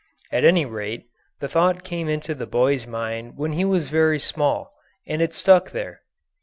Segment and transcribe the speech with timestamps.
[0.31, 1.05] At any rate,
[1.41, 4.73] the thought came into the boy's mind when he was very small,
[5.05, 6.01] and it stuck there.